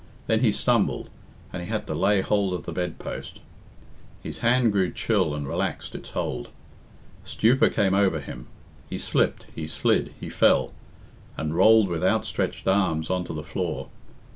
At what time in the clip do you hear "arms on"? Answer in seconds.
12.67-13.23